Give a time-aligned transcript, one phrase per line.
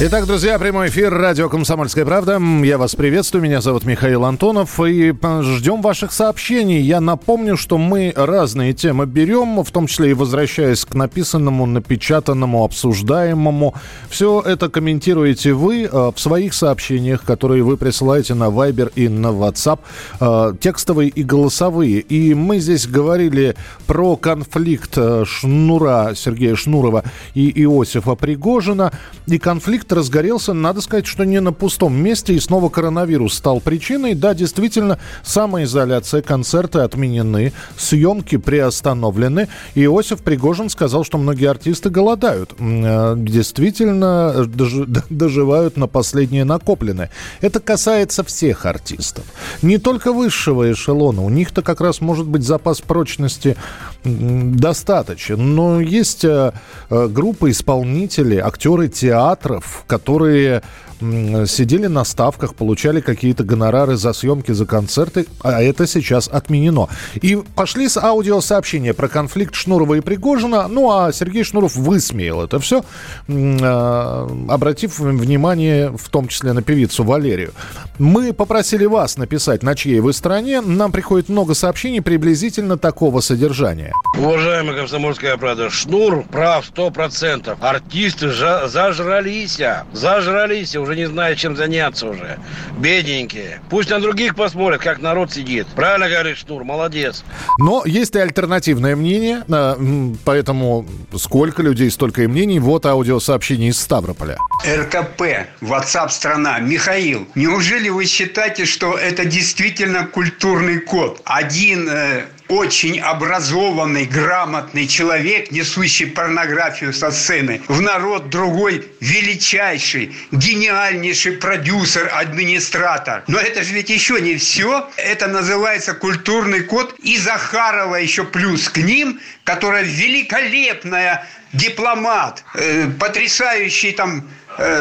[0.00, 2.40] Итак, друзья, прямой эфир радио «Комсомольская правда».
[2.62, 6.80] Я вас приветствую, меня зовут Михаил Антонов, и э, ждем ваших сообщений.
[6.80, 12.62] Я напомню, что мы разные темы берем, в том числе и возвращаясь к написанному, напечатанному,
[12.62, 13.74] обсуждаемому.
[14.08, 19.32] Все это комментируете вы э, в своих сообщениях, которые вы присылаете на Viber и на
[19.32, 19.80] WhatsApp,
[20.20, 21.98] э, текстовые и голосовые.
[22.02, 23.56] И мы здесь говорили
[23.88, 27.02] про конфликт Шнура, Сергея Шнурова
[27.34, 28.92] и Иосифа Пригожина,
[29.26, 33.60] и конфликт конфликт разгорелся, надо сказать, что не на пустом месте, и снова коронавирус стал
[33.60, 34.14] причиной.
[34.14, 39.48] Да, действительно, самоизоляция, концерты отменены, съемки приостановлены.
[39.74, 42.54] И Иосиф Пригожин сказал, что многие артисты голодают.
[42.58, 44.46] Э, действительно,
[45.10, 47.10] доживают на последнее накопленное.
[47.40, 49.24] Это касается всех артистов.
[49.62, 51.22] Не только высшего эшелона.
[51.22, 53.56] У них-то как раз может быть запас прочности
[54.04, 55.54] достаточен.
[55.54, 56.52] Но есть э,
[56.90, 60.62] э, группы исполнителей, актеры театров, которые
[61.00, 66.88] сидели на ставках, получали какие-то гонорары за съемки, за концерты, а это сейчас отменено.
[67.20, 72.58] И пошли с аудиосообщения про конфликт Шнурова и Пригожина, ну а Сергей Шнуров высмеял это
[72.58, 72.84] все,
[73.28, 77.52] а, обратив внимание в том числе на певицу Валерию.
[77.98, 80.60] Мы попросили вас написать, на чьей вы стороне.
[80.60, 83.92] Нам приходит много сообщений приблизительно такого содержания.
[84.16, 87.58] Уважаемая комсомольская правда, Шнур прав сто процентов.
[87.60, 89.60] Артисты зажрались,
[89.92, 92.38] зажрались, уже не знают, чем заняться уже.
[92.78, 93.60] Бедненькие.
[93.68, 95.66] Пусть на других посмотрят, как народ сидит.
[95.76, 97.24] Правильно говорит Шнур, молодец.
[97.58, 99.78] Но есть и альтернативное мнение, а,
[100.24, 100.86] поэтому
[101.16, 102.58] сколько людей, столько и мнений.
[102.58, 104.38] Вот аудиосообщение из Ставрополя.
[104.66, 105.22] РКП,
[105.60, 106.58] WhatsApp страна.
[106.58, 111.20] Михаил, неужели вы считаете, что это действительно культурный код?
[111.24, 121.32] Один э, очень образованный, грамотный человек, несущий порнографию со сцены, в народ другой величайший, гениальнейший
[121.32, 123.24] продюсер, администратор.
[123.26, 124.88] Но это же ведь еще не все.
[124.96, 126.94] Это называется культурный код.
[127.02, 134.28] И Захарова еще плюс к ним, которая великолепная дипломат, э, потрясающий там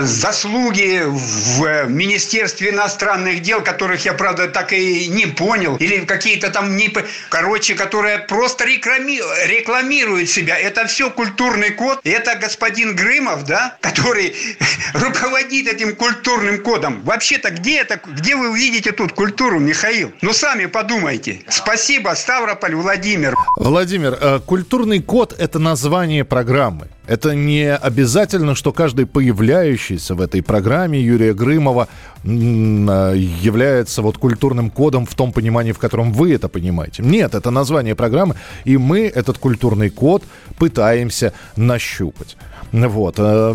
[0.01, 6.75] заслуги в Министерстве иностранных дел, которых я, правда, так и не понял, или какие-то там
[6.75, 6.91] не...
[7.29, 9.19] Короче, которые просто реклами...
[9.47, 10.57] рекламируют себя.
[10.57, 11.99] Это все культурный код.
[12.03, 14.35] Это господин Грымов, да, который
[14.93, 17.01] руководит этим культурным кодом.
[17.03, 20.11] Вообще-то где это, где вы увидите тут культуру, Михаил?
[20.21, 21.41] Ну, сами подумайте.
[21.49, 23.35] Спасибо, Ставрополь, Владимир.
[23.57, 26.87] Владимир, э, культурный код– это название программы.
[27.07, 31.87] Это не обязательно, что каждый появляющийся в этой программе Юрия Грымова
[32.25, 37.03] а, является вот культурным кодом в том понимании, в котором вы это понимаете.
[37.03, 38.35] Нет, это название программы,
[38.65, 40.23] и мы этот культурный код
[40.57, 42.35] пытаемся нащупать.
[42.71, 43.15] Вот.
[43.17, 43.53] Э,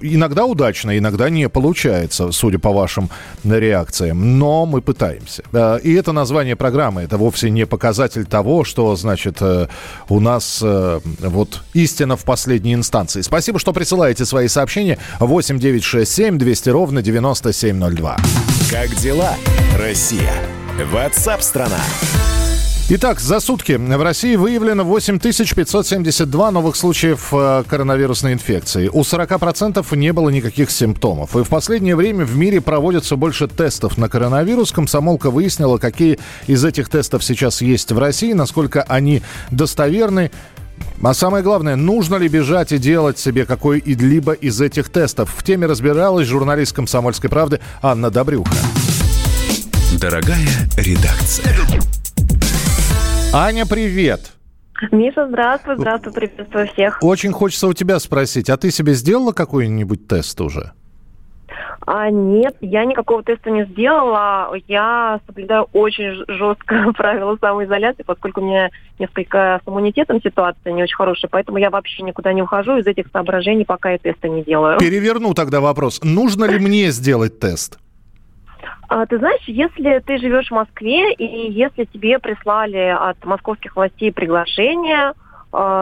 [0.00, 3.10] иногда удачно, иногда не получается, судя по вашим
[3.44, 4.38] реакциям.
[4.38, 5.42] Но мы пытаемся.
[5.52, 7.02] Э, и это название программы.
[7.02, 9.68] Это вовсе не показатель того, что, значит, э,
[10.08, 13.22] у нас вот истина в последней инстанции.
[13.22, 14.98] Спасибо, что присылаете свои сообщения.
[15.20, 18.16] 8 9 6 7 200 ровно 9702.
[18.70, 19.34] Как дела,
[19.78, 20.32] Россия?
[20.92, 21.80] Ватсап-страна!
[22.86, 28.88] Итак, за сутки в России выявлено 8572 новых случаев э, коронавирусной инфекции.
[28.88, 31.34] У 40% не было никаких симптомов.
[31.34, 34.70] И в последнее время в мире проводится больше тестов на коронавирус.
[34.70, 40.30] Комсомолка выяснила, какие из этих тестов сейчас есть в России, насколько они достоверны.
[41.02, 45.32] А самое главное, нужно ли бежать и делать себе какой-либо из этих тестов?
[45.34, 48.52] В теме разбиралась журналист «Комсомольской правды» Анна Добрюха.
[49.98, 51.56] Дорогая редакция.
[53.36, 54.30] Аня, привет.
[54.92, 56.98] Миша, здравствуй, здравствуй, приветствую всех.
[57.02, 60.70] Очень хочется у тебя спросить, а ты себе сделала какой-нибудь тест уже?
[61.80, 64.54] А, нет, я никакого теста не сделала.
[64.68, 68.70] Я соблюдаю очень жестко правила самоизоляции, поскольку у меня
[69.00, 73.08] несколько с иммунитетом ситуация не очень хорошая, поэтому я вообще никуда не ухожу из этих
[73.12, 74.78] соображений, пока я теста не делаю.
[74.78, 76.00] Переверну тогда вопрос.
[76.04, 77.80] Нужно ли мне сделать тест?
[78.96, 84.12] А, ты знаешь, если ты живешь в Москве, и если тебе прислали от московских властей
[84.12, 85.14] приглашение,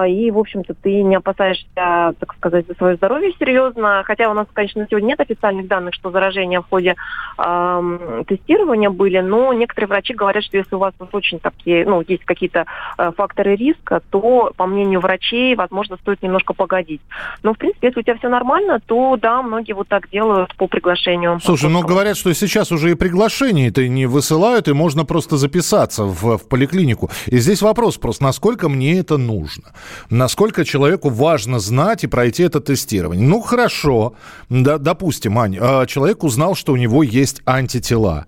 [0.09, 4.03] и, в общем-то, ты не опасаешься, так сказать, за свое здоровье серьезно.
[4.05, 6.97] Хотя у нас, конечно, сегодня нет официальных данных, что заражения в ходе
[7.39, 12.25] э, тестирования были, но некоторые врачи говорят, что если у вас очень такие, ну, есть
[12.25, 12.67] какие-то
[12.99, 17.01] э, факторы риска, то, по мнению врачей, возможно, стоит немножко погодить.
[17.43, 20.67] Но, в принципе, если у тебя все нормально, то, да, многие вот так делают по
[20.67, 21.39] приглашению.
[21.43, 26.39] Слушай, ну, говорят, что сейчас уже и приглашение-то не высылают, и можно просто записаться в,
[26.39, 27.11] в поликлинику.
[27.27, 29.62] И здесь вопрос просто, насколько мне это нужно?
[29.63, 29.79] Нужно.
[30.11, 33.27] Насколько человеку важно знать и пройти это тестирование.
[33.27, 34.15] Ну, хорошо.
[34.49, 38.27] Да, допустим, Ань, а, человек узнал, что у него есть антитела.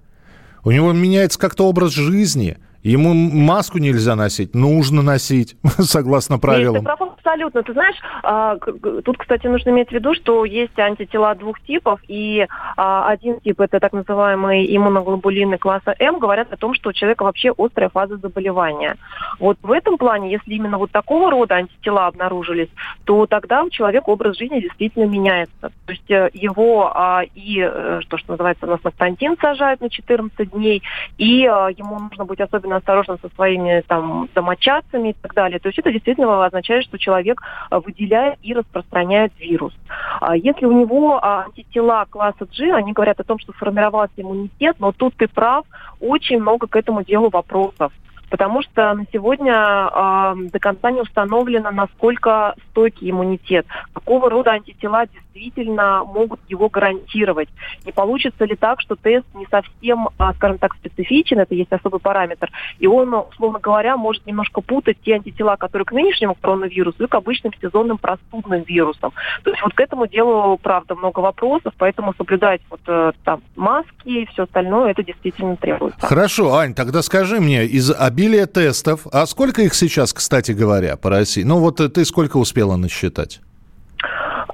[0.63, 6.85] У него меняется как-то образ жизни– Ему маску нельзя носить, нужно носить, согласно правилам.
[6.85, 6.95] Нет,
[7.25, 7.63] абсолютно.
[7.63, 12.47] Ты знаешь, а, тут, кстати, нужно иметь в виду, что есть антитела двух типов, и
[12.77, 17.25] а, один тип, это так называемые иммуноглобулины класса М, говорят о том, что у человека
[17.25, 18.97] вообще острая фаза заболевания.
[19.39, 22.69] Вот в этом плане, если именно вот такого рода антитела обнаружились,
[23.05, 25.73] то тогда у человека образ жизни действительно меняется.
[25.87, 29.89] То есть э, его а, и, э, то, что называется, у нас на сажают на
[29.89, 30.83] 14 дней,
[31.17, 35.59] и ему нужно быть особенно особенно осторожным со своими там домочадцами и так далее.
[35.59, 37.41] То есть это действительно означает, что человек
[37.71, 39.75] э, выделяет и распространяет вирус.
[40.21, 44.77] А если у него а, антитела класса G, они говорят о том, что сформировался иммунитет,
[44.79, 45.65] но тут ты прав,
[46.01, 47.93] очень много к этому делу вопросов
[48.31, 55.05] потому что на сегодня э, до конца не установлено, насколько стойкий иммунитет, какого рода антитела
[55.35, 57.49] действительно могут его гарантировать.
[57.85, 62.01] Не получится ли так, что тест не совсем, а, скажем так, специфичен, это есть особый
[62.01, 67.07] параметр, и он, условно говоря, может немножко путать те антитела, которые к нынешнему коронавирусу и
[67.07, 69.13] к обычным сезонным простудным вирусам.
[69.43, 73.91] То есть вот к этому делу, правда, много вопросов, поэтому соблюдать вот э, там маски
[74.05, 76.07] и все остальное, это действительно требуется.
[76.07, 81.11] Хорошо, Ань, тогда скажи мне, из обилия тестов, а сколько их сейчас, кстати говоря, по
[81.11, 81.43] России?
[81.43, 83.41] Ну вот ты сколько успела насчитать?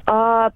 [0.07, 0.51] А,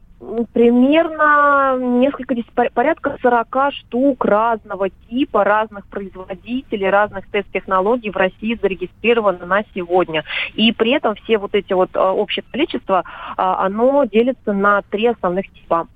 [0.52, 2.34] примерно несколько,
[2.72, 10.24] порядка 40 штук разного типа, разных производителей, разных тест-технологий в России зарегистрировано на сегодня.
[10.54, 13.04] И при этом все вот эти вот а, общее количество,
[13.36, 15.88] а, оно делится на три основных типа.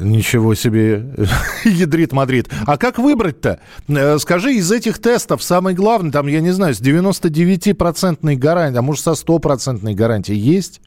[0.00, 1.04] Ничего себе,
[1.64, 2.48] ядрит Мадрид.
[2.66, 3.60] А как выбрать-то?
[3.88, 8.82] Э, скажи, из этих тестов самый главный, там, я не знаю, с 99-процентной гарантией, а
[8.82, 10.80] может, со 100-процентной гарантией есть?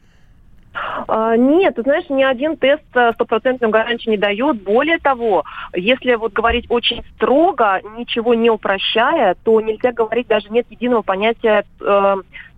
[1.08, 4.62] А, нет, ты знаешь, ни один тест стопроцентную гарантию не дает.
[4.62, 5.44] Более того,
[5.74, 11.64] если вот говорить очень строго, ничего не упрощая, то нельзя говорить, даже нет единого понятия
[11.80, 12.16] э,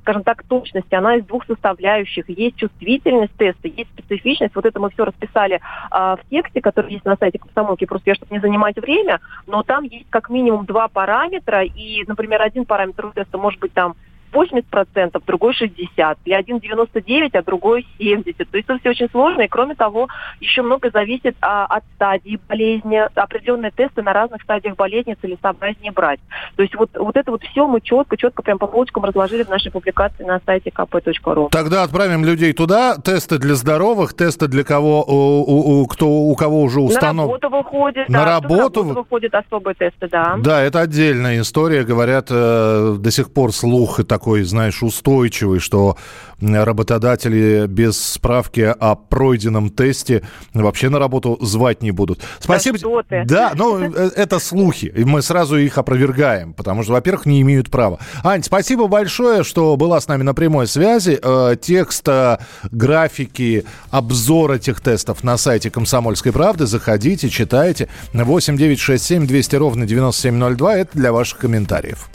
[0.09, 2.27] скажем так, точности, она из двух составляющих.
[2.31, 4.55] Есть чувствительность теста, есть специфичность.
[4.55, 5.61] Вот это мы все расписали
[5.91, 9.63] а, в тексте, который есть на сайте комсомолки, просто я, чтобы не занимать время, но
[9.63, 13.97] там есть как минимум два параметра, и, например, один параметр у теста может быть там
[14.33, 18.47] 80%, другой 60%, или один 99%, а другой 70%.
[18.51, 20.09] То есть это все очень сложно, и кроме того,
[20.41, 23.01] еще много зависит а, от стадии болезни.
[23.15, 26.21] Определенные тесты на разных стадиях болезни целесообразнее брать.
[26.57, 29.71] То есть вот, вот это вот все мы четко-четко прям по полочкам разложили в нашей
[29.71, 31.49] публикации на сайте kp.ru.
[31.51, 32.97] Тогда отправим людей туда.
[32.97, 37.17] Тесты для здоровых, тесты для кого, у, у, у, кто, у кого уже установлен.
[37.17, 38.09] На работу выходит.
[38.09, 38.81] На да, работу?
[38.81, 40.37] Работу выходят особые тесты, да.
[40.39, 41.85] Да, это отдельная история.
[41.85, 45.97] Говорят, э, до сих пор слух и так такой, знаешь, устойчивый, что
[46.41, 50.23] работодатели без справки о пройденном тесте
[50.53, 52.21] вообще на работу звать не будут.
[52.41, 52.79] Спасибо.
[53.11, 57.41] Да, да ну э, это слухи, и мы сразу их опровергаем, потому что, во-первых, не
[57.43, 58.01] имеют права.
[58.25, 61.19] Ань, спасибо большое, что была с нами на прямой связи.
[61.23, 62.39] Э, текст, э,
[62.73, 66.67] графики, обзор этих тестов на сайте Комсомольской правды.
[66.67, 67.89] Заходите, читайте.
[68.13, 70.77] 8 9 6 7 200 ровно 9702.
[70.77, 72.09] Это для ваших комментариев.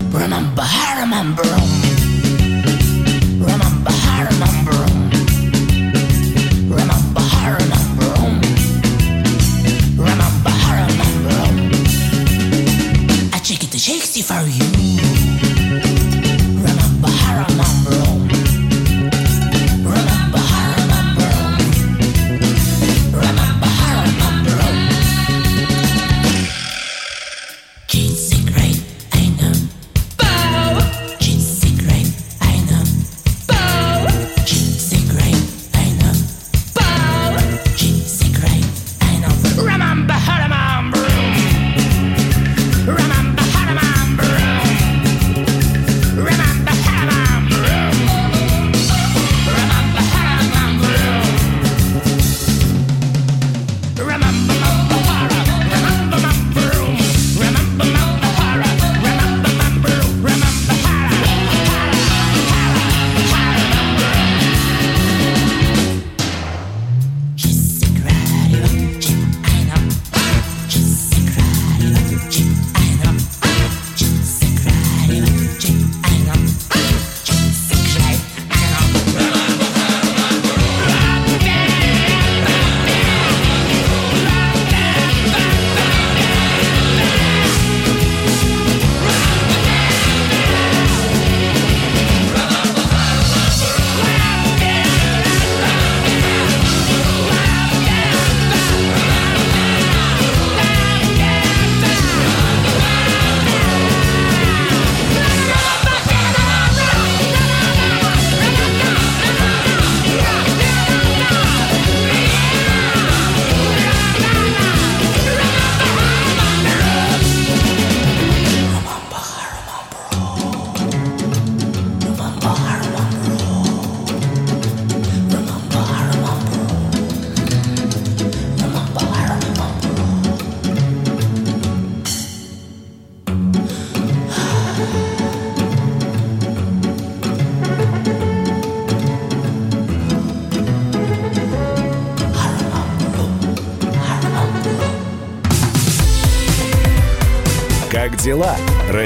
[0.00, 0.64] Remember,
[1.00, 1.42] remember.
[3.38, 3.92] Remember,
[4.30, 4.78] remember.
[6.68, 7.18] Remember,
[7.58, 8.08] remember.
[9.96, 11.36] Remember, remember.
[13.32, 14.97] I check it, it for you.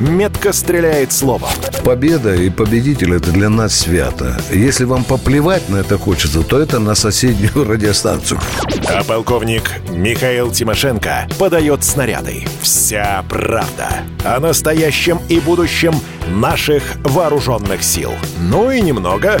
[0.00, 1.50] метко стреляет словом.
[1.84, 4.40] Победа и победитель– это для нас свято.
[4.50, 8.40] Если вам поплевать на это хочется, то это на соседнюю радиостанцию.
[8.88, 12.44] А полковник Михаил Тимошенко подает снаряды.
[12.62, 13.88] Вся правда
[14.24, 15.94] о настоящем и будущем
[16.28, 18.12] наших вооруженных сил.
[18.40, 19.40] Ну и немного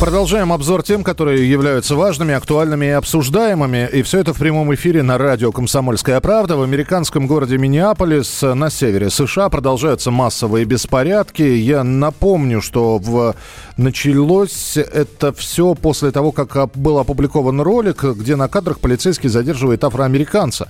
[0.00, 3.86] Продолжаем обзор тем, которые являются важными, актуальными и обсуждаемыми.
[3.92, 6.56] И все это в прямом эфире на радио «Комсомольская правда».
[6.56, 11.42] В американском городе Миннеаполис на севере США продолжаются массовые беспорядки.
[11.42, 13.34] Я напомню, что в...
[13.76, 20.68] началось это все после того, как был опубликован ролик, где на кадрах полицейский задерживает афроамериканца.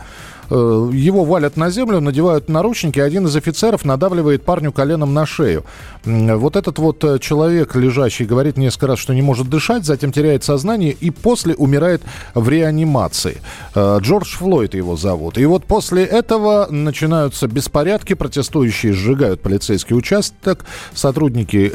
[0.51, 5.65] Э, его валят на землю, надевают наручники, один из офицеров надавливает парню коленом на шею.
[6.05, 10.45] Вот этот вот э, человек, лежащий, говорит несколько раз, что не может дышать, затем теряет
[10.45, 12.03] сознание и после умирает
[12.35, 13.41] в реанимации.
[13.75, 15.39] Э, Джордж Флойд его зовут.
[15.39, 20.65] И вот после этого начинаются беспорядки, протестующие сжигают полицейский участок,
[20.95, 21.71] сотрудники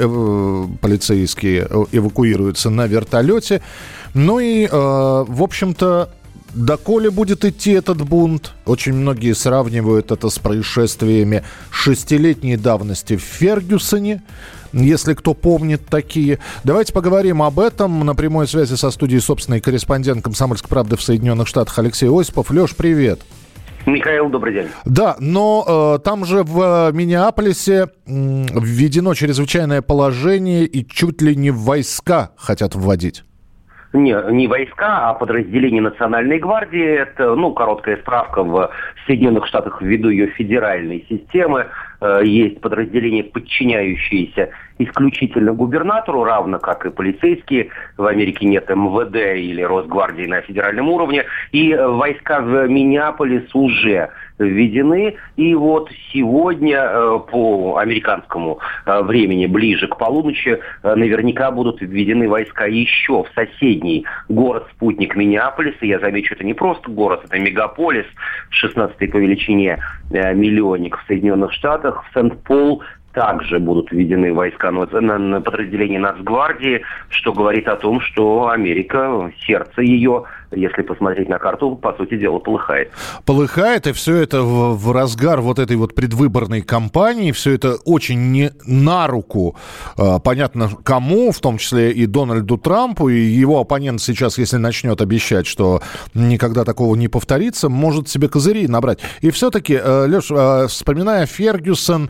[0.82, 3.62] полицейские эвакуируются на вертолете.
[4.13, 6.10] Ну и, э, в общем-то,
[6.55, 8.53] Доколе будет идти этот бунт?
[8.65, 14.24] Очень многие сравнивают это с происшествиями шестилетней давности в Фергюсоне,
[14.71, 16.39] если кто помнит такие.
[16.63, 21.50] Давайте поговорим об этом на прямой связи со студией собственный корреспондент «Комсомольской правды» в Соединенных
[21.50, 22.50] Штатах Алексей Осипов.
[22.51, 23.19] Леш, привет.
[23.85, 24.67] Михаил, добрый день.
[24.85, 31.51] Да, но э, там же в Миннеаполисе э, введено чрезвычайное положение и чуть ли не
[31.51, 33.24] войска хотят вводить
[33.95, 36.85] не, не войска, а подразделение Национальной гвардии.
[36.85, 38.69] Это, ну, короткая справка в
[39.05, 41.67] Соединенных Штатах ввиду ее федеральной системы.
[42.01, 47.69] Э, есть подразделения, подчиняющиеся исключительно губернатору, равно как и полицейские.
[47.97, 51.25] В Америке нет МВД или Росгвардии на федеральном уровне.
[51.51, 55.15] И войска в Миннеаполис уже введены.
[55.35, 62.65] И вот сегодня э, по американскому э, времени, ближе к полуночи, наверняка будут введены войска
[62.65, 65.85] еще в соседний город-спутник Миннеаполиса.
[65.85, 68.05] Я замечу, это не просто город, это мегаполис,
[68.49, 72.83] 16 по величине миллионник в Соединенных Штатах в Сент-Пол
[73.15, 74.86] также будут введены войска на,
[75.17, 81.75] на подразделения Нацгвардии, что говорит о том, что Америка, сердце ее если посмотреть на карту,
[81.75, 82.91] по сути дела, полыхает.
[83.25, 88.31] Полыхает, и все это в, в разгар вот этой вот предвыборной кампании, все это очень
[88.31, 89.55] не на руку,
[89.98, 95.01] э, понятно, кому, в том числе и Дональду Трампу, и его оппонент сейчас, если начнет
[95.01, 95.81] обещать, что
[96.13, 99.00] никогда такого не повторится, может себе козыри набрать.
[99.22, 102.10] И все-таки, э, Леш, э, вспоминая Фергюсон,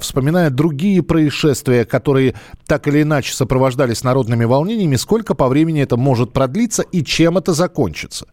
[0.00, 2.34] вспоминая другие происшествия, которые
[2.66, 7.52] так или иначе сопровождались народными волнениями, сколько по времени это может продлиться и чем это
[7.52, 8.26] закончится?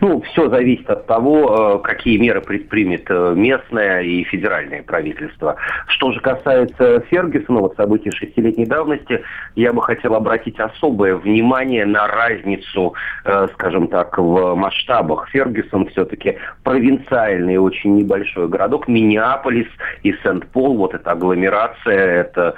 [0.00, 5.56] Ну, все зависит от того, э, какие меры предпримет э, местное и федеральное правительство.
[5.88, 9.22] Что же касается Фергюсона, вот событий шестилетней давности,
[9.54, 15.28] я бы хотел обратить особое внимание на разницу, э, скажем так, в масштабах.
[15.30, 18.88] Фергюсон все-таки провинциальный, очень небольшой городок.
[18.88, 19.68] Миннеаполис
[20.02, 22.54] и Сент-Пол, вот эта агломерация, это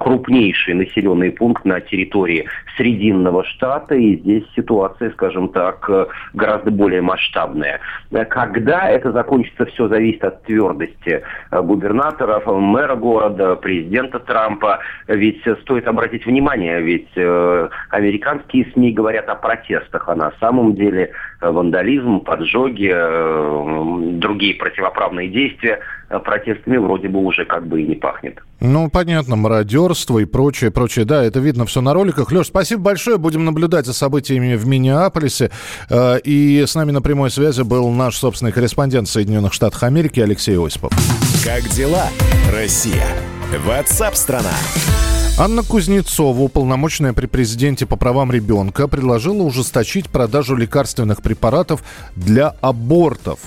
[0.00, 3.94] крупнейший населенный пункт на территории Срединного штата.
[3.94, 5.88] И здесь ситуация, скажем так,
[6.32, 7.80] гораздо более масштабные.
[8.30, 14.78] Когда это закончится, все зависит от твердости э, губернаторов, мэра города, президента Трампа.
[15.08, 21.10] Ведь стоит обратить внимание, ведь э, американские СМИ говорят о протестах, а на самом деле
[21.40, 28.38] вандализм, поджоги, э, другие противоправные действия протестами вроде бы уже как бы и не пахнет.
[28.60, 31.04] Ну, понятно, мародерство и прочее, прочее.
[31.04, 32.32] Да, это видно все на роликах.
[32.32, 33.18] Леш, спасибо большое.
[33.18, 35.50] Будем наблюдать за событиями в Миннеаполисе.
[36.24, 40.58] И с нами на прямой связи был наш собственный корреспондент в Соединенных Штатах Америки Алексей
[40.58, 40.92] Осипов.
[41.44, 42.08] Как дела,
[42.52, 43.06] Россия?
[43.66, 44.54] Ватсап-страна!
[45.38, 51.84] Анна Кузнецова, уполномоченная при президенте по правам ребенка, предложила ужесточить продажу лекарственных препаратов
[52.16, 53.38] для абортов.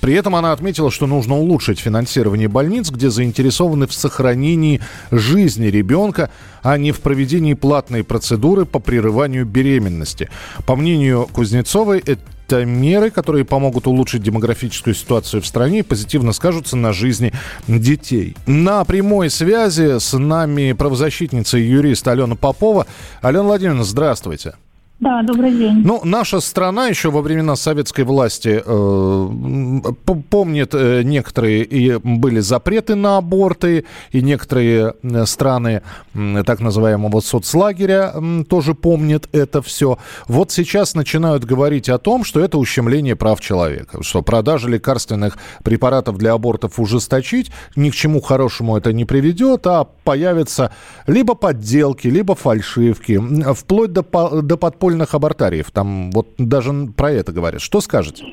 [0.00, 6.30] При этом она отметила, что нужно улучшить финансирование больниц, где заинтересованы в сохранении жизни ребенка,
[6.62, 10.30] а не в проведении платной процедуры по прерыванию беременности.
[10.66, 16.76] По мнению Кузнецовой, это меры, которые помогут улучшить демографическую ситуацию в стране и позитивно скажутся
[16.76, 17.32] на жизни
[17.66, 18.36] детей.
[18.46, 22.86] На прямой связи с нами правозащитница и юрист Алена Попова.
[23.20, 24.54] Алена Владимировна, здравствуйте.
[25.00, 25.82] Да, добрый день.
[25.84, 29.92] Ну, наша страна еще во времена советской власти э,
[30.28, 35.82] помнит э, некоторые и были запреты на аборты, и некоторые э, страны
[36.14, 39.98] э, так называемого соцлагеря э, тоже помнят это все.
[40.26, 46.18] Вот сейчас начинают говорить о том, что это ущемление прав человека, что продажа лекарственных препаратов
[46.18, 50.72] для абортов ужесточить, ни к чему хорошему это не приведет, а появятся
[51.06, 53.22] либо подделки, либо фальшивки,
[53.54, 54.02] вплоть до,
[54.42, 55.70] до подполья подпольных абортариев.
[55.70, 57.60] Там вот даже про это говорят.
[57.60, 58.24] Что скажете?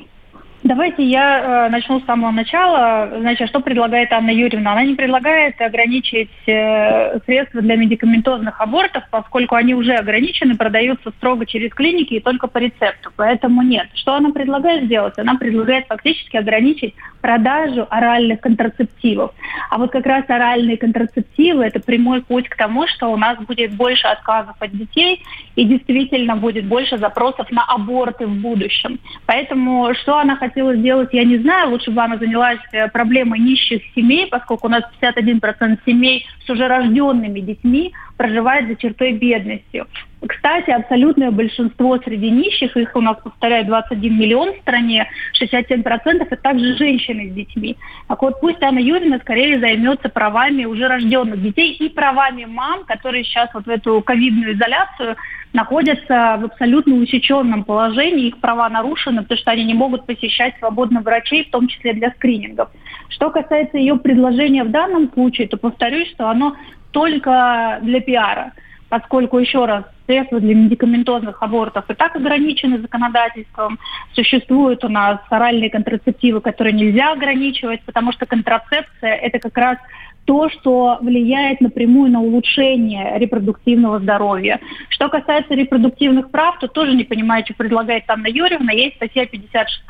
[0.62, 3.08] Давайте я э, начну с самого начала.
[3.20, 4.72] Значит, что предлагает Анна Юрьевна?
[4.72, 11.46] Она не предлагает ограничить э, средства для медикаментозных абортов, поскольку они уже ограничены, продаются строго
[11.46, 13.12] через клиники и только по рецепту.
[13.14, 13.86] Поэтому нет.
[13.94, 15.16] Что она предлагает сделать?
[15.18, 16.94] Она предлагает фактически ограничить
[17.26, 19.32] продажу оральных контрацептивов.
[19.68, 23.72] А вот как раз оральные контрацептивы– это прямой путь к тому, что у нас будет
[23.74, 25.24] больше отказов от детей
[25.56, 29.00] и действительно будет больше запросов на аборты в будущем.
[29.26, 31.70] Поэтому что она хотела сделать, я не знаю.
[31.70, 36.68] Лучше бы она занялась э, проблемой нищих семей, поскольку у нас 51% семей с уже
[36.68, 39.84] рожденными детьми проживает за чертой бедности.
[40.26, 45.08] Кстати, абсолютное большинство среди нищих, их у нас, повторяю, 21 миллион в стране,
[45.40, 47.76] 67% это также женщины с детьми.
[48.08, 53.24] Так вот, пусть Анна Юрьевна скорее займется правами уже рожденных детей и правами мам, которые
[53.24, 55.16] сейчас вот в эту ковидную изоляцию
[55.52, 61.02] находятся в абсолютно усеченном положении, их права нарушены, потому что они не могут посещать свободно
[61.02, 62.70] врачей, в том числе для скринингов.
[63.08, 66.56] Что касается ее предложения в данном случае, то повторюсь, что оно
[66.96, 68.52] только для пиара,
[68.88, 73.78] поскольку, еще раз, средства для медикаментозных абортов и так ограничены законодательством.
[74.14, 79.76] Существуют у нас оральные контрацептивы, которые нельзя ограничивать, потому что контрацепция– это как раз
[80.24, 84.58] то, что влияет напрямую на улучшение репродуктивного здоровья.
[84.88, 88.72] Что касается репродуктивных прав, то тоже не понимаю, что предлагает Анна Юрьевна.
[88.72, 89.82] Есть статья 56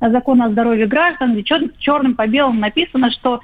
[0.00, 1.44] закона о здоровье граждан, где
[1.78, 3.40] черным по белому написано, что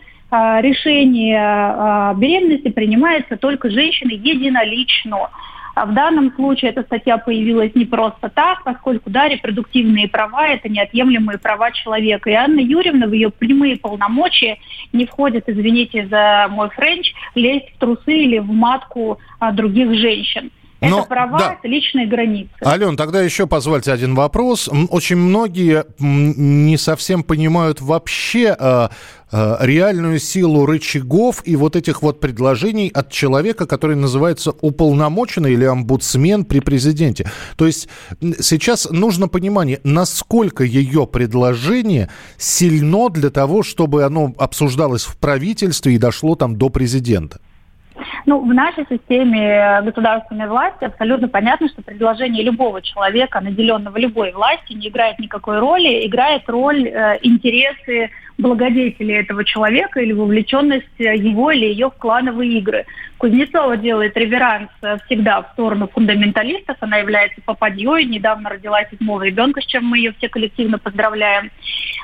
[0.60, 5.30] решение а, беременности принимается только женщиной единолично.
[5.74, 10.70] А в данном случае эта статья появилась не просто так, поскольку да, репродуктивные права– это
[10.70, 12.30] неотъемлемые права человека.
[12.30, 14.56] И Анна Юрьевна в ее прямые полномочия
[14.94, 20.50] не входит, извините за мой French, лезть в трусы или в матку а, других женщин.
[20.80, 21.56] Это Но, права, да.
[21.58, 22.52] это личные границы.
[22.64, 24.68] Ален, тогда еще позвольте один вопрос.
[24.90, 28.88] Очень многие не совсем понимают вообще э,
[29.32, 36.44] реальную силу рычагов и вот этих вот предложений от человека, который называется уполномоченный или омбудсмен
[36.44, 37.30] при президенте.
[37.56, 37.88] То есть
[38.40, 42.08] сейчас нужно понимание, насколько ее предложение
[42.38, 47.40] сильно для того, чтобы оно обсуждалось в правительстве и дошло там до президента.
[48.24, 54.72] Ну, в нашей системе государственной власти абсолютно понятно, что предложение любого человека, наделенного любой власти,
[54.72, 61.66] не играет никакой роли, играет роль э, интересы благодетели этого человека или вовлеченность его или
[61.66, 62.84] ее в клановые игры.
[63.18, 66.76] Кузнецова делает реверанс э, всегда в сторону фундаменталистов.
[66.80, 71.50] Она является попадьей, недавно родила седьмого ребенка, с чем мы ее все коллективно поздравляем.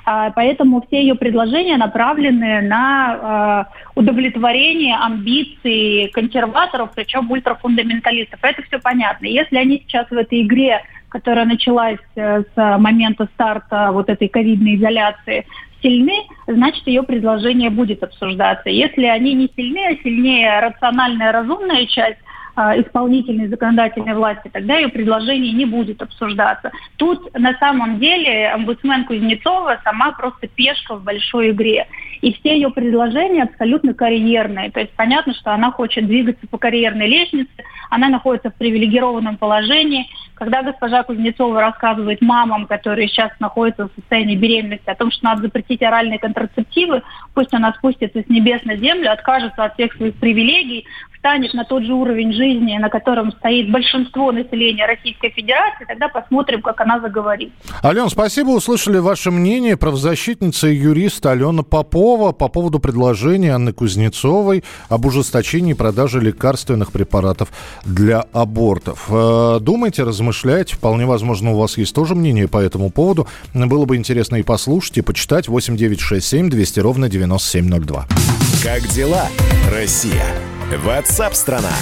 [0.05, 8.40] А, поэтому все ее предложения направлены на а, удовлетворение амбиций консерваторов, причем ультрафундаменталистов.
[8.42, 9.27] Это все понятно.
[9.27, 14.77] Если они сейчас в этой игре которая началась э, с момента старта вот этой ковидной
[14.77, 15.44] изоляции,
[15.83, 18.71] сильны, значит, ее предложение будет обсуждаться.
[18.71, 22.18] Если они не сильны, а сильнее рациональная, разумная часть,
[22.55, 26.71] а, исполнительной законодательной власти, тогда ее предложение не будет обсуждаться.
[26.97, 31.87] Тут на самом деле омбудсмен Кузнецова сама просто пешка в большой игре.
[32.21, 34.71] И все ее предложения абсолютно карьерные.
[34.71, 37.51] То есть понятно, что она хочет двигаться по карьерной лестнице,
[37.92, 40.09] она находится в привилегированном положении.
[40.33, 45.42] Когда госпожа Кузнецова рассказывает мамам, которые сейчас находятся в состоянии беременности, о том, что надо
[45.42, 47.02] запретить оральные контрацептивы,
[47.35, 50.87] пусть она спустится с небес на землю, откажется от всех своих привилегий,
[51.22, 56.62] встанет на тот же уровень жизни, на котором стоит большинство населения Российской Федерации, тогда посмотрим,
[56.62, 57.52] как она заговорит.
[57.85, 59.76] Ален, спасибо, услышали ваше мнение.
[59.76, 67.50] Правозащитница и юрист Алена Попова по поводу предложения Анны Кузнецовой об ужесточении продажи лекарственных препаратов
[67.85, 69.06] для абортов.
[69.08, 70.74] Э, думайте, размышляйте.
[70.74, 73.28] Вполне возможно, у вас есть тоже мнение по этому поводу.
[73.54, 75.46] Было бы интересно и послушать, и почитать.
[75.46, 78.06] 8967 200 ровно 9702.
[78.64, 79.28] Как дела,
[79.72, 80.24] Россия?
[80.76, 81.72] Ватсап-страна!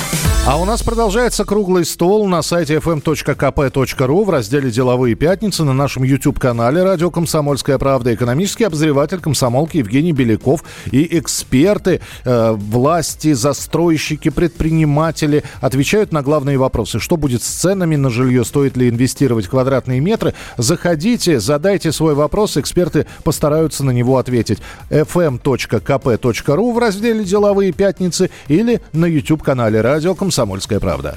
[0.47, 6.03] А у нас продолжается круглый стол на сайте fm.kp.ru в разделе «Деловые пятницы» на нашем
[6.03, 8.15] YouTube-канале «Радио Комсомольская правда».
[8.15, 17.01] Экономический обозреватель комсомолки Евгений Беляков и эксперты, э, власти, застройщики, предприниматели отвечают на главные вопросы.
[17.01, 18.45] Что будет с ценами на жилье?
[18.45, 20.35] Стоит ли инвестировать квадратные метры?
[20.57, 24.59] Заходите, задайте свой вопрос, эксперты постараются на него ответить.
[24.89, 31.15] fm.kp.ru в разделе «Деловые пятницы» или на YouTube-канале «Радио Комсомольская правда».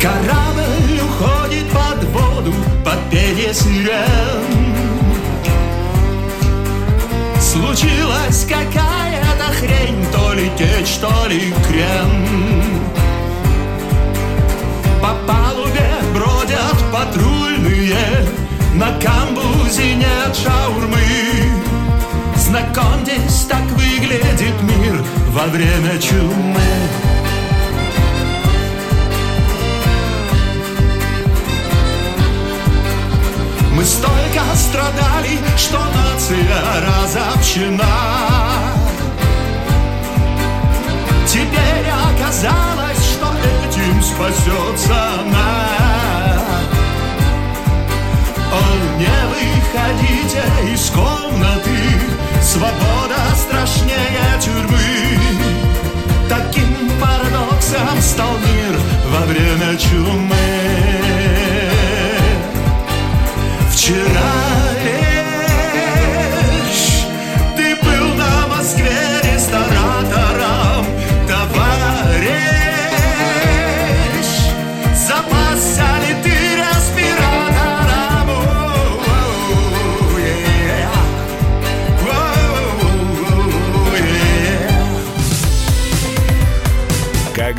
[0.00, 2.52] Корабль уходит под воду
[2.84, 4.44] под пение сирен.
[7.40, 12.10] Случилась какая-то хрень, то ли течь, то ли крем.
[15.00, 18.26] По палубе бродят патрульные,
[18.74, 20.98] на камбузе нет шаурмы.
[22.36, 26.60] Знакомьтесь, так выглядит мир во время чумы.
[33.72, 36.42] Мы столько страдали, что нация
[36.86, 37.84] разобщена.
[41.26, 43.26] Теперь оказалось, что
[43.66, 45.93] этим спасется она
[48.98, 51.78] не выходите из комнаты,
[52.42, 55.18] свобода страшнее тюрьмы.
[56.28, 60.34] Таким парадоксом стал мир во время чумы.
[63.70, 64.73] Вчера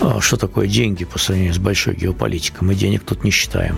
[0.00, 2.66] А что такое деньги по сравнению с большой геополитикой?
[2.66, 3.76] Мы денег тут не считаем.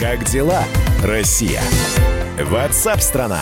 [0.00, 0.62] Как дела,
[1.02, 1.62] Россия?
[2.38, 3.40] Ватсап-страна!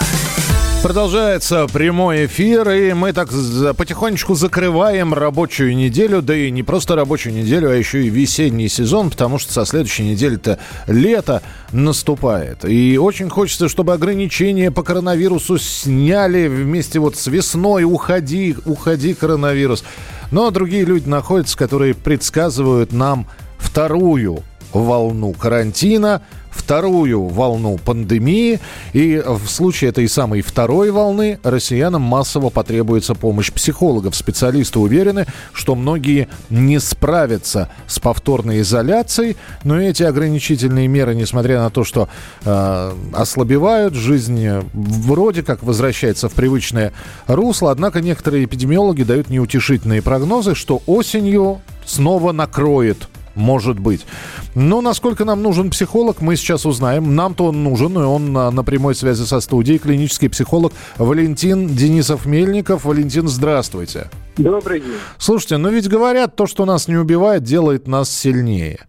[0.84, 3.30] Продолжается прямой эфир, и мы так
[3.74, 9.08] потихонечку закрываем рабочую неделю, да и не просто рабочую неделю, а еще и весенний сезон,
[9.08, 11.40] потому что со следующей недели-то лето
[11.72, 12.66] наступает.
[12.66, 17.84] И очень хочется, чтобы ограничения по коронавирусу сняли вместе вот с весной.
[17.84, 19.84] Уходи, уходи, коронавирус.
[20.32, 24.42] Но другие люди находятся, которые предсказывают нам вторую
[24.74, 28.60] волну карантина, вторую волну пандемии.
[28.92, 34.14] И в случае этой самой второй волны россиянам массово потребуется помощь психологов.
[34.14, 41.70] Специалисты уверены, что многие не справятся с повторной изоляцией, но эти ограничительные меры, несмотря на
[41.70, 42.08] то, что
[42.44, 46.92] э, ослабевают, жизнь вроде как возвращается в привычное
[47.26, 54.06] русло, однако некоторые эпидемиологи дают неутешительные прогнозы, что осенью снова накроет может быть.
[54.54, 57.14] Но насколько нам нужен психолог, мы сейчас узнаем.
[57.14, 59.78] Нам-то он нужен, и он на, на прямой связи со студией.
[59.78, 62.84] Клинический психолог Валентин Денисов-Мельников.
[62.84, 64.10] Валентин, здравствуйте.
[64.36, 64.98] Добрый день.
[65.18, 68.80] Слушайте, ну ведь говорят, то, что нас не убивает, делает нас сильнее.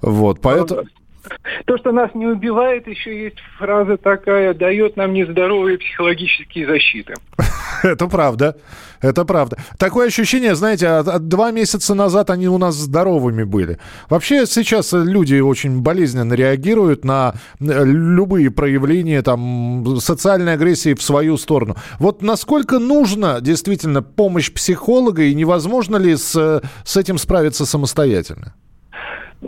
[0.00, 0.84] Вот, поэтому...
[1.66, 7.14] То, что нас не убивает, еще есть фраза такая, дает нам нездоровые психологические защиты.
[7.82, 8.56] Это правда.
[9.00, 9.58] Это правда.
[9.78, 13.78] Такое ощущение, знаете, два месяца назад они у нас здоровыми были.
[14.08, 21.36] Вообще сейчас люди очень болезненно реагируют на э, любые проявления там, социальной агрессии в свою
[21.36, 21.76] сторону.
[21.98, 28.54] Вот насколько нужна действительно помощь психолога и невозможно ли с, с этим справиться самостоятельно?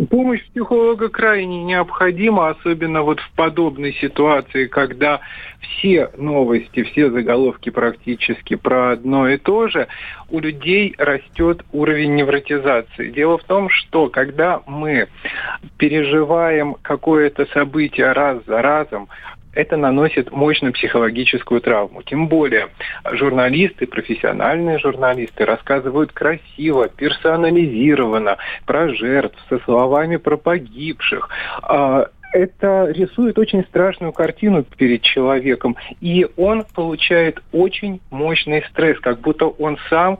[0.09, 5.20] Помощь психолога крайне необходима, особенно вот в подобной ситуации, когда
[5.61, 9.88] все новости, все заголовки практически про одно и то же,
[10.29, 13.11] у людей растет уровень невротизации.
[13.11, 15.09] Дело в том, что когда мы
[15.76, 19.09] переживаем какое-то событие раз за разом,
[19.52, 22.02] это наносит мощную психологическую травму.
[22.02, 22.68] Тем более
[23.12, 28.36] журналисты, профессиональные журналисты рассказывают красиво, персонализированно
[28.66, 31.28] про жертв, со словами про погибших
[31.62, 39.20] а, это рисует очень страшную картину перед человеком, и он получает очень мощный стресс, как
[39.20, 40.18] будто он сам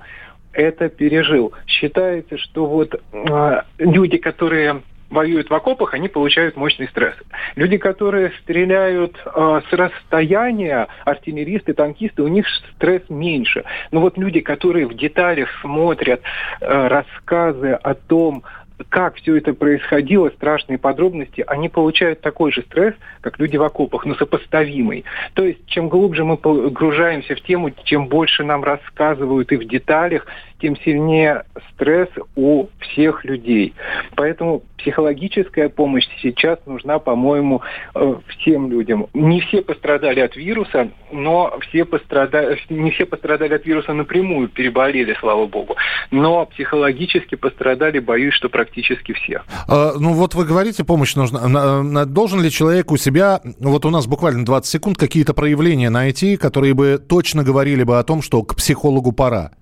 [0.53, 1.53] это пережил.
[1.67, 7.15] Считается, что вот э, люди, которые воюют в окопах, они получают мощный стресс.
[7.57, 12.47] Люди, которые стреляют э, с расстояния, артиллеристы, танкисты, у них
[12.77, 13.65] стресс меньше.
[13.91, 16.23] Но вот люди, которые в деталях смотрят
[16.61, 18.45] э, рассказы о том,
[18.89, 24.05] как все это происходило, страшные подробности, они получают такой же стресс, как люди в окопах,
[24.07, 25.05] но сопоставимый.
[25.35, 30.27] То есть, чем глубже мы погружаемся в тему, чем больше нам рассказывают и в деталях,
[30.61, 33.75] тем сильнее стресс у всех людей.
[34.15, 37.63] Поэтому психологическая помощь сейчас нужна, по-моему,
[37.95, 39.07] э, всем людям.
[39.15, 45.17] Не все пострадали от вируса, но все пострадали, не все пострадали от вируса напрямую, переболели,
[45.21, 45.77] слава богу.
[46.11, 48.70] Но психологически пострадали, боюсь, что практически
[49.15, 49.43] все.
[49.69, 52.05] А, ну вот вы говорите, помощь нужна.
[52.05, 56.75] Должен ли человек у себя, вот у нас буквально 20 секунд, какие-то проявления найти, которые
[56.75, 59.53] бы точно говорили бы о том, что к психологу пора?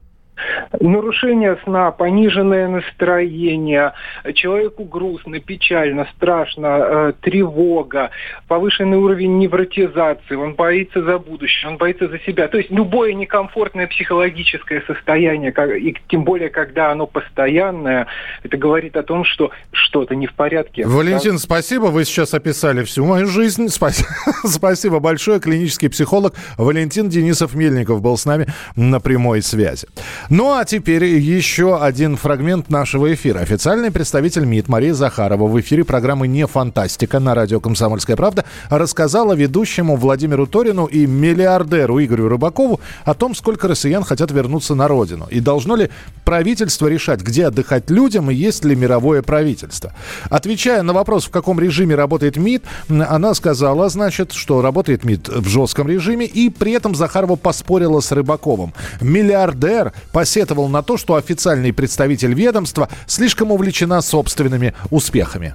[0.81, 3.93] Нарушение сна, пониженное настроение,
[4.35, 8.11] человеку грустно, печально, страшно, э, тревога,
[8.47, 12.49] повышенный уровень невротизации, он боится за будущее, он боится за себя.
[12.49, 18.07] То есть любое некомфортное психологическое состояние, и тем более, когда оно постоянное,
[18.43, 20.87] это говорит о том, что что-то не в порядке.
[20.87, 21.39] Валентин, да?
[21.39, 23.69] спасибо, вы сейчас описали всю мою жизнь.
[23.79, 24.09] Спасибо,
[24.45, 25.41] спасибо большое.
[25.41, 28.47] Клинический психолог Валентин Денисов-Мельников был с нами
[28.77, 29.87] на прямой связи.
[30.31, 33.39] Ну а теперь еще один фрагмент нашего эфира.
[33.39, 39.33] Официальный представитель МИД Мария Захарова в эфире программы «Не фантастика» на радио «Комсомольская правда» рассказала
[39.33, 45.27] ведущему Владимиру Торину и миллиардеру Игорю Рыбакову о том, сколько россиян хотят вернуться на родину.
[45.31, 45.89] И должно ли
[46.27, 49.95] правительство решать, где отдыхать людям и есть ли мировое правительство.
[50.29, 55.49] Отвечая на вопрос, в каком режиме работает МИД, она сказала, значит, что работает МИД в
[55.49, 58.75] жестком режиме, и при этом Захарова поспорила с Рыбаковым.
[59.01, 65.55] Миллиардер посетовал на то, что официальный представитель ведомства слишком увлечена собственными успехами.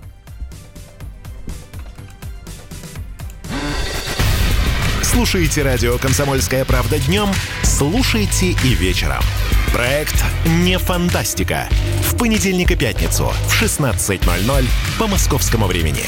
[5.02, 7.28] Слушайте радио «Комсомольская правда» днем,
[7.64, 9.22] слушайте и вечером.
[9.74, 11.68] Проект «Не фантастика».
[12.04, 14.66] В понедельник и пятницу в 16.00
[14.98, 16.06] по московскому времени.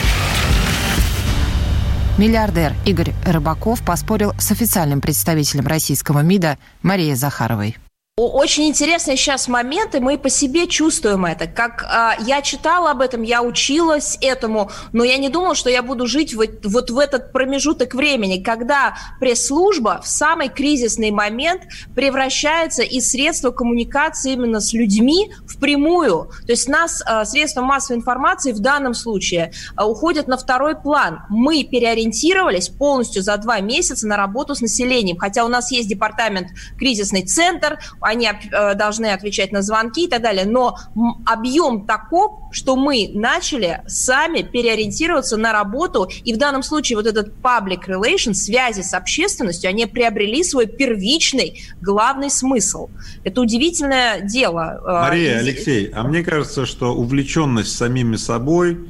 [2.17, 7.75] Миллиардер Игорь Рыбаков поспорил с официальным представителем российского МИДа Марией Захаровой.
[8.17, 11.47] Очень интересный сейчас момент, и мы по себе чувствуем это.
[11.47, 15.83] Как э, я читала об этом, я училась этому, но я не думала, что я
[15.83, 22.83] буду жить вот, вот в этот промежуток времени, когда пресс-служба в самый кризисный момент превращается
[22.83, 26.29] из средства коммуникации именно с людьми в прямую.
[26.45, 31.23] То есть нас э, средства массовой информации в данном случае э, уходят на второй план.
[31.27, 36.47] Мы переориентировались полностью за два месяца на работу с населением, хотя у нас есть департамент
[36.77, 40.45] кризисный центр, они э, должны отвечать на звонки и так далее.
[40.45, 40.77] Но
[41.25, 47.33] объем таков, что мы начали сами переориентироваться на работу, и в данном случае вот этот
[47.41, 52.89] public relations, связи с общественностью, они приобрели свой первичный главный смысл.
[53.23, 54.81] Это удивительное дело.
[54.85, 58.87] Э, Мария, Алексей, а мне кажется, что увлеченность самими собой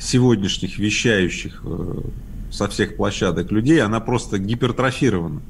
[0.00, 2.00] сегодняшних вещающих э,
[2.50, 5.40] со всех площадок людей, она просто гипертрофирована.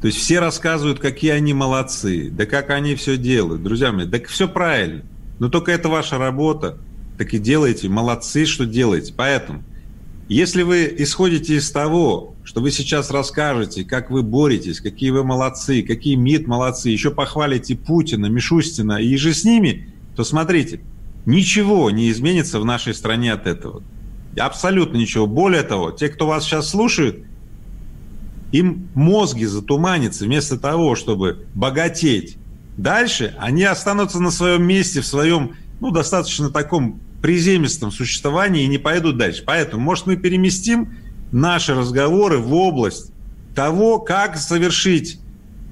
[0.00, 3.62] То есть все рассказывают, какие они молодцы, да как они все делают.
[3.62, 5.02] Друзья мои, да все правильно.
[5.38, 6.78] Но только это ваша работа.
[7.18, 7.88] Так и делайте.
[7.88, 9.12] Молодцы, что делаете.
[9.14, 9.62] Поэтому,
[10.28, 15.82] если вы исходите из того, что вы сейчас расскажете, как вы боретесь, какие вы молодцы,
[15.82, 20.80] какие МИД молодцы, еще похвалите Путина, Мишустина и же с ними, то смотрите,
[21.26, 23.82] ничего не изменится в нашей стране от этого.
[24.38, 25.26] Абсолютно ничего.
[25.26, 27.24] Более того, те, кто вас сейчас слушают,
[28.52, 32.36] им мозги затуманятся вместо того, чтобы богатеть.
[32.76, 38.78] Дальше они останутся на своем месте, в своем, ну, достаточно таком приземистом существовании и не
[38.78, 39.42] пойдут дальше.
[39.44, 40.94] Поэтому, может, мы переместим
[41.32, 43.12] наши разговоры в область
[43.54, 45.20] того, как совершить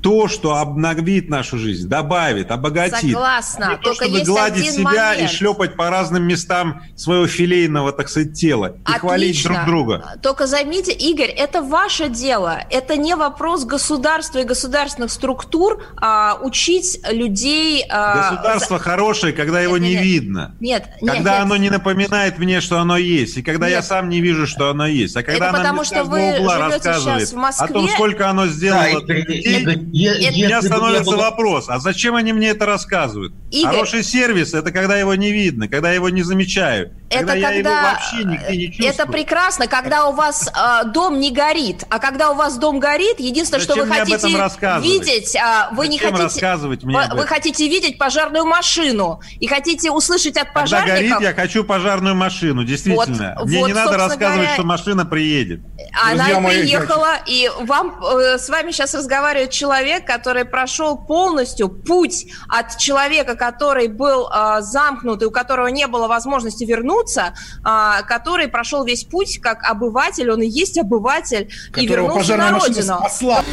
[0.02, 3.00] то, что обновит нашу жизнь, добавит, обогатит.
[3.12, 3.66] Согласна.
[3.66, 5.22] А не то, Только чтобы есть гладить один себя момент.
[5.22, 8.76] и шлепать по разным местам своего филейного, так сказать, тела.
[8.88, 10.14] И хвалить друг друга.
[10.22, 12.61] Только займите, Игорь, это ваше дело.
[12.70, 17.84] Это не вопрос государства и государственных структур а, учить людей...
[17.88, 20.54] а, Государство хорошее, когда его Нет, не нет, видно.
[20.61, 21.42] Нет, нет, Когда нет.
[21.42, 23.84] оно не напоминает мне, что оно есть, и когда я Нет.
[23.84, 27.37] сам не вижу, что оно есть, а когда Это потому, что вы живете сейчас в
[27.37, 27.66] Москве.
[27.66, 31.79] о том, сколько оно сделало Да, для людей, У меня я становится был- вопрос, а
[31.79, 33.33] зачем они мне это рассказывают?
[33.51, 33.70] Игорь.
[33.72, 37.51] Хороший сервис– это когда его не видно, когда я его не замечаю, когда Это я
[37.51, 38.90] его когда вообще нигде не чувствую.
[38.90, 43.18] это прекрасно, когда у вас э, дом не горит, а когда у вас дом горит,
[43.18, 46.94] единственное, что Зачем вы об этом хотите видеть, а, вы не Зачем хотите, рассказывать мне
[46.98, 51.18] вы, вы хотите видеть пожарную машину и хотите услышать от Когда пожарников.
[51.20, 53.35] горит, я хочу пожарную машину, действительно.
[53.38, 55.61] Вот, мне вот, не надо рассказывать, говоря, что машина приедет.
[56.05, 61.69] Она Друзья мои, приехала, и вам э, с вами сейчас разговаривает человек, который прошел полностью
[61.69, 68.03] путь от человека, который был э, замкнут и у которого не было возможности вернуться, а,
[68.03, 72.59] который прошел весь путь как обыватель, он и есть обыватель, и Которого вернулся пожарная на
[72.59, 72.99] родину.
[72.99, 73.45] спасла.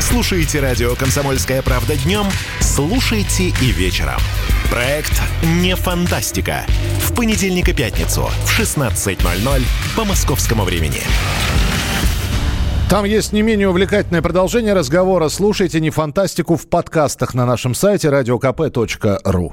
[0.00, 2.26] Слушайте радио «Комсомольская правда» днем,
[2.60, 4.20] слушайте и вечером.
[4.70, 6.66] Проект «Не фантастика».
[7.00, 9.62] В понедельник и пятницу в 16.00
[9.96, 11.00] по московскому времени.
[12.94, 15.28] Там есть не менее увлекательное продолжение разговора.
[15.28, 19.52] Слушайте не фантастику в подкастах на нашем сайте radiokp.ru.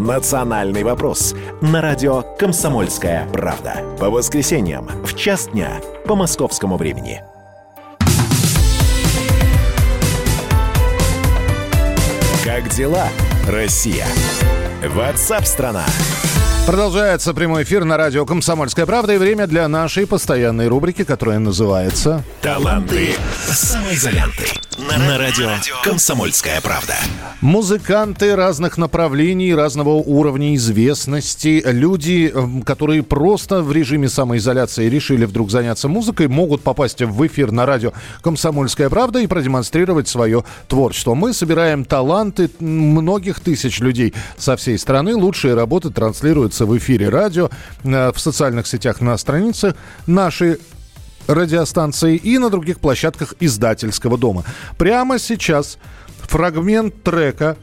[0.00, 3.82] «Национальный вопрос» на радио «Комсомольская правда».
[3.98, 5.72] По воскресеньям в час дня
[6.06, 7.22] по московскому времени.
[12.42, 13.08] Как дела,
[13.46, 14.06] Россия?
[14.88, 15.84] Ватсап-страна!
[16.66, 22.24] Продолжается прямой эфир на радио «Комсомольская правда» и время для нашей постоянной рубрики, которая называется...
[22.40, 23.10] Таланты
[23.44, 24.46] самоизоленты.
[24.80, 25.50] На радио
[25.84, 26.94] «Комсомольская правда».
[27.42, 35.50] Музыканты разных направлений, разного уровня известности, люди, эм, которые просто в режиме самоизоляции решили вдруг
[35.50, 41.12] заняться музыкой, могут попасть в эфир на радио «Комсомольская правда» и продемонстрировать свое творчество.
[41.12, 45.14] Мы собираем таланты многих тысяч людей со всей страны.
[45.14, 47.50] Лучшие работы транслируются в эфире радио,
[47.84, 49.74] э, в социальных сетях на странице
[50.06, 50.56] нашей
[51.34, 54.44] радиостанции и на других площадках издательского дома.
[54.76, 55.78] Прямо сейчас
[56.22, 57.56] фрагмент трека,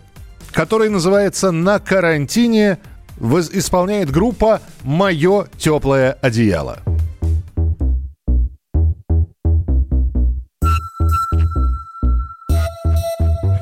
[0.52, 2.80] который называется «На карантине»,
[3.20, 6.80] исполняет группа «Мое теплое одеяло».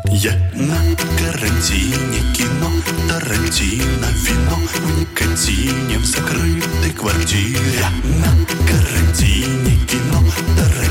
[0.09, 0.77] Я на
[1.17, 2.34] карантине
[3.15, 7.85] кино Тарантино, вино В никотине в закрытой квартире.
[8.03, 10.23] На карантине кино
[10.57, 10.84] Тарантино,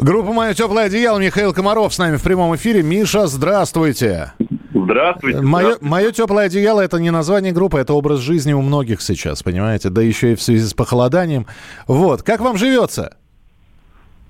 [0.00, 2.82] Группа «Мое теплое одеяло» Михаил Комаров с нами в прямом эфире.
[2.82, 4.32] Миша, здравствуйте.
[4.72, 5.42] Здравствуйте.
[5.42, 9.90] Мое, мое теплое одеяло это не название группы, это образ жизни у многих сейчас, понимаете?
[9.90, 11.46] Да еще и в связи с похолоданием.
[11.86, 13.18] Вот, как вам живется?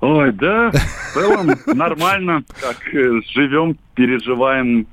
[0.01, 2.43] Ой, да, в целом нормально.
[2.61, 4.89] Как э, живем, переживаем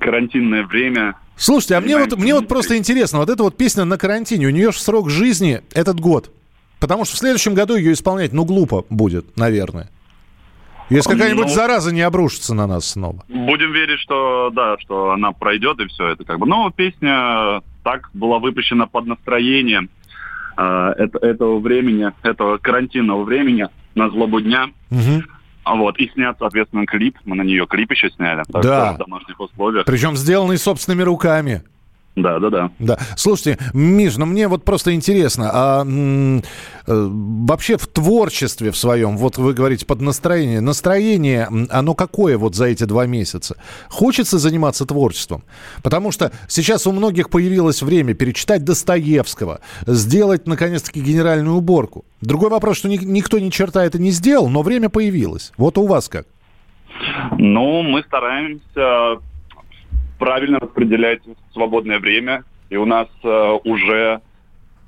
[0.00, 1.16] карантинное время.
[1.34, 4.50] Слушайте, а мне вот, мне вот просто интересно, вот эта вот песня на карантине, у
[4.50, 6.30] нее же срок жизни этот год.
[6.82, 9.88] Потому что в следующем году ее исполнять, ну, глупо будет, наверное.
[10.90, 11.54] Если какая-нибудь Ну.
[11.54, 13.22] зараза не обрушится на нас снова.
[13.28, 16.46] Будем верить, что да, что она пройдет и все это как бы.
[16.48, 19.86] Но песня так была выпущена под настроение
[20.58, 24.66] э, это- этого времени, этого карантинного времени на злобу дня.
[25.64, 27.16] А вот, и снят, соответственно, клип.
[27.24, 28.42] Мы на нее клип еще сняли.
[28.52, 28.86] Так Да.
[28.88, 29.86] что в домашних условиях.
[29.86, 31.62] Причем сделанный собственными руками.
[32.14, 32.70] Да, да, да.
[32.78, 32.98] Да.
[33.16, 36.42] Слушайте, Миш, ну мне вот просто интересно, а м, э,
[36.86, 42.66] вообще в творчестве в своем, вот вы говорите под настроение, настроение, оно какое вот за
[42.66, 43.56] эти два месяца?
[43.88, 45.42] Хочется заниматься творчеством?
[45.82, 52.04] Потому что сейчас у многих появилось время перечитать Достоевского, сделать, наконец-таки, генеральную уборку.
[52.20, 55.50] Другой вопрос, что ни- никто ни черта это не сделал, но время появилось.
[55.56, 56.26] Вот у вас как?
[57.38, 59.22] Ну, мы стараемся
[60.22, 61.20] правильно распределять
[61.52, 64.20] свободное время, и у нас э, уже,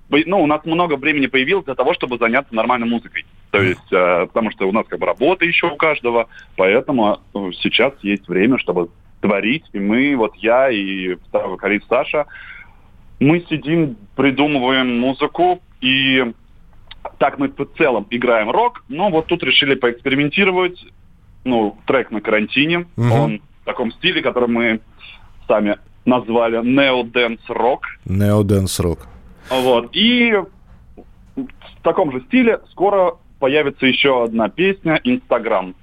[0.09, 3.27] ну, у нас много времени появилось для того, чтобы заняться нормальной музыкой.
[3.51, 7.51] То есть, э, потому что у нас как бы работа еще у каждого, поэтому э,
[7.61, 12.27] сейчас есть время, чтобы творить, и мы, вот я и второй вокалист Саша,
[13.19, 16.33] мы сидим, придумываем музыку, и
[17.19, 20.79] так мы в целом играем рок, но вот тут решили поэкспериментировать,
[21.43, 23.11] ну, трек на карантине, Мгм.
[23.11, 24.81] он в таком стиле, который мы
[25.47, 27.81] сами назвали Neo Dance Rock.
[28.07, 28.99] Neo Dance Rock.
[29.51, 29.95] Вот.
[29.97, 30.33] И
[31.37, 35.75] в таком же стиле скоро появится еще одна песня «Инстаграм».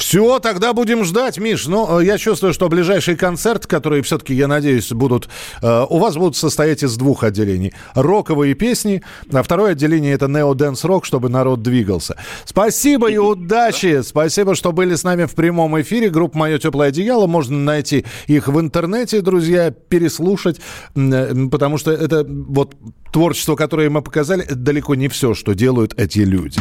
[0.00, 1.66] Все, тогда будем ждать, Миш.
[1.66, 5.28] Ну, э, я чувствую, что ближайшие концерты, которые все-таки, я надеюсь, будут...
[5.60, 7.74] э, у вас будут состоять из двух отделений.
[7.94, 12.16] Роковые песни, а второе отделение это Neo Dance Rock, чтобы народ двигался.
[12.46, 14.00] Спасибо и удачи!
[14.02, 16.08] Спасибо, что были с нами в прямом эфире.
[16.08, 17.26] Группа «Мое теплое одеяло».
[17.26, 20.62] Можно найти их в интернете, друзья, переслушать,
[20.96, 22.74] э, потому что это вот
[23.12, 26.58] творчество, которое мы показали, далеко не все, что делают эти люди.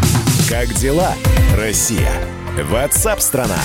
[0.49, 1.13] Как дела,
[1.57, 2.11] Россия?
[2.63, 3.59] Ватсап-страна!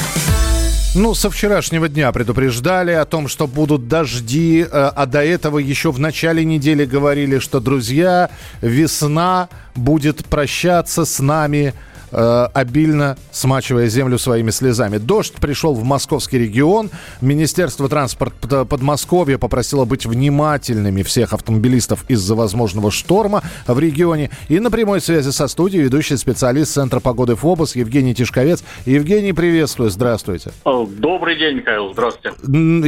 [0.94, 5.90] Ну, со вчерашнего дня предупреждали о том, что будут дожди, э, а до этого еще
[5.90, 8.30] в начале недели говорили, что, друзья,
[8.62, 11.74] весна будет прощаться с нами,
[12.14, 14.98] э, обильно смачивая землю своими слезами.
[14.98, 16.90] Дождь пришел в московский регион.
[17.20, 24.30] Министерство транспорта Подмосковья попросило быть внимательными всех автомобилистов из-за возможного шторма в регионе.
[24.48, 28.64] И на прямой связи со студией ведущий специалист Центра погоды ФОБОС Евгений Тишковец.
[28.86, 30.52] Евгений, приветствую, здравствуйте.
[30.64, 32.36] Добрый день, Михаил, здравствуйте.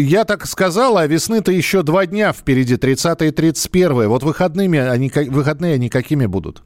[0.01, 4.09] Я так сказал, а весны-то еще два дня впереди, 30 и 31.
[4.09, 6.62] Вот выходными они, выходные они какими будут?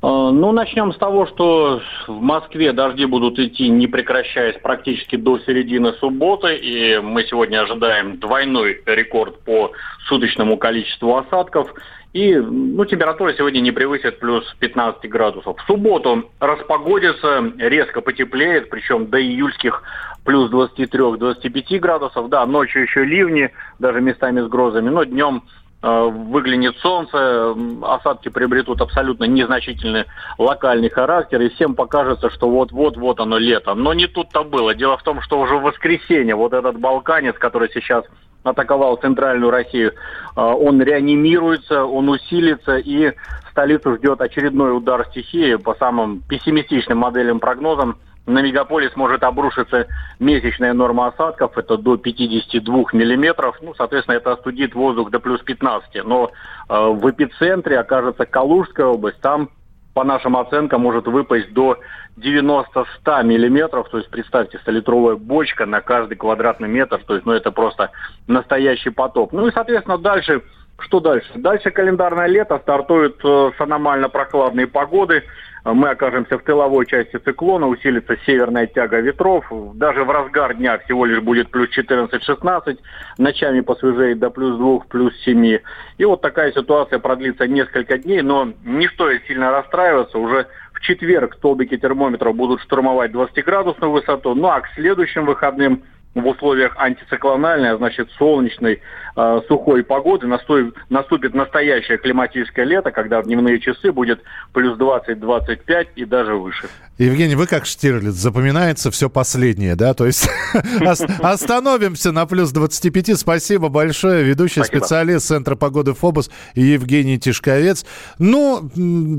[0.00, 5.38] Э, Ну, начнем с того, что в Москве дожди будут идти, не прекращаясь, практически до
[5.40, 6.56] середины субботы.
[6.56, 9.72] И мы сегодня ожидаем двойной рекорд по
[10.06, 11.72] суточному количеству осадков.
[12.12, 15.58] И ну, температура сегодня не превысит плюс 15 градусов.
[15.58, 19.82] В субботу распогодится, резко потеплеет, причем до июльских
[20.24, 22.28] плюс 23-25 градусов.
[22.28, 25.42] Да, ночью еще ливни, даже местами с грозами, но днем
[25.80, 30.06] выглянет солнце, осадки приобретут абсолютно незначительный
[30.36, 33.74] локальный характер, и всем покажется, что вот-вот-вот оно лето.
[33.74, 34.74] Но не тут-то было.
[34.74, 38.04] Дело в том, что уже в воскресенье вот этот балканец, который сейчас
[38.42, 43.12] атаковал центральную Россию, э, он реанимируется, он усилится, и
[43.50, 47.98] столицу ждет очередной удар стихии по самым пессимистичным моделям прогнозам.
[48.28, 49.86] На мегаполис может обрушиться
[50.20, 53.56] месячная норма осадков, это до 52 миллиметров.
[53.62, 56.04] Ну, соответственно, это остудит воздух до плюс 15.
[56.04, 56.30] Но
[56.68, 59.18] э, в эпицентре окажется Калужская область.
[59.22, 59.48] Там,
[59.94, 61.78] по нашим оценкам, может выпасть до
[62.18, 63.88] 90-100 миллиметров.
[63.88, 67.00] То есть, представьте, 100-литровая бочка на каждый квадратный метр.
[67.06, 67.92] То есть, ну, это просто
[68.26, 69.32] настоящий потоп.
[69.32, 70.42] Ну и, соответственно, дальше...
[70.78, 71.28] Что дальше?
[71.34, 75.24] Дальше календарное лето, стартуют э, с аномально прохладной погоды.
[75.64, 79.44] Э, Мы окажемся в тыловой части циклона, усилится северная тяга ветров.
[79.74, 82.78] Даже в разгар дня всего лишь будет плюс 14-16,
[83.18, 85.58] ночами посвежеет до плюс 2, плюс 7.
[85.98, 90.16] И вот такая ситуация продлится несколько дней, но не стоит сильно расстраиваться.
[90.18, 95.82] Уже в четверг столбики термометров будут штурмовать 20-градусную высоту, ну а к следующим выходным
[96.22, 98.80] в условиях антициклональной, а значит солнечной,
[99.16, 104.20] э, сухой погоды настой- наступит настоящее климатическое лето, когда в дневные часы будет
[104.52, 106.68] плюс 20-25 и даже выше.
[106.98, 109.94] Евгений, вы как Штирлиц, запоминается все последнее, да?
[109.94, 110.28] То есть
[110.80, 113.18] ос- остановимся на плюс 25.
[113.18, 114.24] Спасибо большое.
[114.24, 117.86] Ведущий специалист Центра погоды ФОБОС Евгений Тишковец.
[118.18, 118.68] Ну,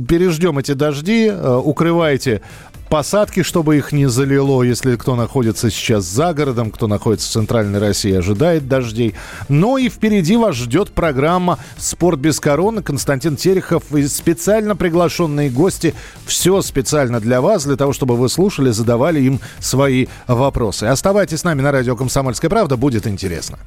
[0.07, 2.41] переждем эти дожди, э, укрывайте
[2.89, 7.79] посадки, чтобы их не залило, если кто находится сейчас за городом, кто находится в центральной
[7.79, 9.15] России, ожидает дождей.
[9.47, 12.81] Но и впереди вас ждет программа «Спорт без короны».
[12.81, 15.93] Константин Терехов и специально приглашенные гости.
[16.25, 20.85] Все специально для вас, для того, чтобы вы слушали, задавали им свои вопросы.
[20.85, 23.59] Оставайтесь с нами на радио «Комсомольская правда», будет интересно.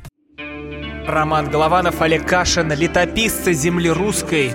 [1.06, 4.54] Роман Голованов, Олег Кашин, летописцы земли русской.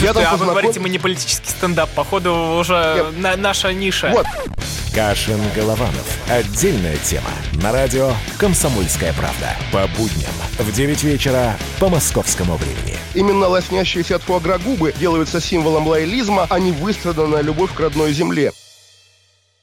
[0.00, 1.90] Я там а вы говорите, мы не политический стендап.
[1.90, 4.10] Походу, уже на, наша ниша.
[4.10, 4.26] Вот.
[4.94, 6.18] Кашин Голованов.
[6.28, 7.30] Отдельная тема.
[7.62, 9.56] На радио «Комсомольская правда».
[9.72, 12.98] По будням в 9 вечера по московскому времени.
[13.14, 18.52] Именно лоснящиеся от фуагра губы делаются символом лоялизма, а не выстраданная любовь к родной земле.